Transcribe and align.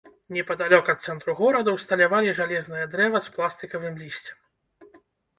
Непадалёк 0.35 0.87
ад 0.93 0.99
цэнтру 1.09 1.33
горада 1.41 1.75
ўсталявалі 1.75 2.31
жалезнае 2.39 2.85
дрэва 2.93 3.21
з 3.25 3.35
пластыкавым 3.35 4.01
лісцем. 4.05 4.89